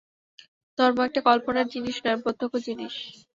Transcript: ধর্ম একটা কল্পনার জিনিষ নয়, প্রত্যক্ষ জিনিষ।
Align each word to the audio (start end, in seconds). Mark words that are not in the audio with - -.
ধর্ম 0.79 0.97
একটা 1.07 1.21
কল্পনার 1.27 1.67
জিনিষ 1.73 1.97
নয়, 2.05 2.19
প্রত্যক্ষ 2.23 2.53
জিনিষ। 2.67 2.95